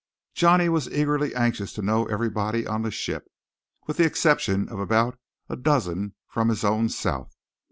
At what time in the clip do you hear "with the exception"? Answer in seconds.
3.85-4.67